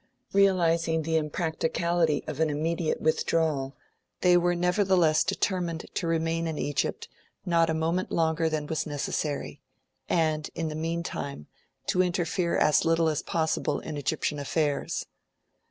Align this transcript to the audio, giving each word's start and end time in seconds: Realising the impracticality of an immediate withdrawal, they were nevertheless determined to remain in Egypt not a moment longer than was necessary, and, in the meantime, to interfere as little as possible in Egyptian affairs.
Realising 0.33 1.03
the 1.03 1.15
impracticality 1.17 2.23
of 2.25 2.39
an 2.39 2.49
immediate 2.49 2.99
withdrawal, 3.01 3.75
they 4.21 4.35
were 4.35 4.55
nevertheless 4.55 5.23
determined 5.23 5.85
to 5.93 6.07
remain 6.07 6.47
in 6.47 6.57
Egypt 6.57 7.07
not 7.45 7.69
a 7.69 7.75
moment 7.75 8.11
longer 8.11 8.49
than 8.49 8.65
was 8.65 8.87
necessary, 8.87 9.61
and, 10.09 10.49
in 10.55 10.69
the 10.69 10.75
meantime, 10.75 11.45
to 11.85 12.01
interfere 12.01 12.57
as 12.57 12.83
little 12.83 13.09
as 13.09 13.21
possible 13.21 13.79
in 13.79 13.95
Egyptian 13.95 14.39
affairs. 14.39 15.05